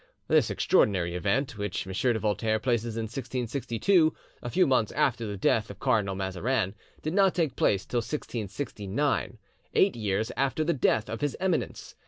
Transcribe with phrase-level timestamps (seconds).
[0.27, 1.93] This extraordinary event, which M.
[1.93, 7.13] de Voltaire places in 1662, a few months after the death of Cardinal Mazarin, did
[7.13, 9.37] not take place till 1669,
[9.75, 11.93] eight years after the death of His Eminence.